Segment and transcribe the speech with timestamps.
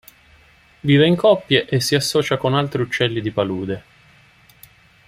[0.79, 3.83] Vive in coppie e si associa con altri uccelli di palude.